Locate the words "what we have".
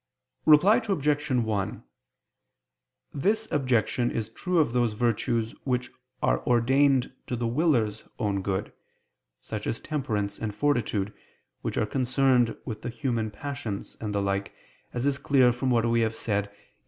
15.69-16.15